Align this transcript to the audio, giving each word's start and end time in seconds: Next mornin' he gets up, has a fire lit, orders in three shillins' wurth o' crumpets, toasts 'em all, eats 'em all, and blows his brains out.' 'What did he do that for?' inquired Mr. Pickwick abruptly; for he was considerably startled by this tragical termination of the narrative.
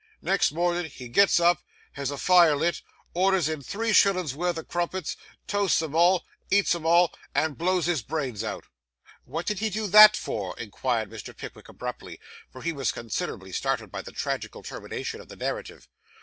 Next 0.23 0.51
mornin' 0.51 0.87
he 0.87 1.09
gets 1.09 1.39
up, 1.39 1.61
has 1.91 2.09
a 2.09 2.17
fire 2.17 2.55
lit, 2.55 2.81
orders 3.13 3.47
in 3.47 3.61
three 3.61 3.93
shillins' 3.93 4.33
wurth 4.33 4.57
o' 4.57 4.63
crumpets, 4.63 5.15
toasts 5.45 5.79
'em 5.79 5.93
all, 5.93 6.23
eats 6.49 6.73
'em 6.73 6.87
all, 6.87 7.13
and 7.35 7.55
blows 7.55 7.85
his 7.85 8.01
brains 8.01 8.43
out.' 8.43 8.63
'What 9.25 9.45
did 9.45 9.59
he 9.59 9.69
do 9.69 9.85
that 9.85 10.17
for?' 10.17 10.57
inquired 10.57 11.11
Mr. 11.11 11.37
Pickwick 11.37 11.69
abruptly; 11.69 12.19
for 12.51 12.63
he 12.63 12.73
was 12.73 12.91
considerably 12.91 13.51
startled 13.51 13.91
by 13.91 14.01
this 14.01 14.15
tragical 14.17 14.63
termination 14.63 15.21
of 15.21 15.29
the 15.29 15.35
narrative. 15.35 15.87